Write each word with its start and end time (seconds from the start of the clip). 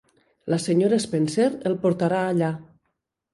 La 0.53 0.57
Sra. 0.61 0.97
Spencer 1.03 1.47
el 1.71 1.77
portarà 1.85 2.23
allà. 2.31 2.51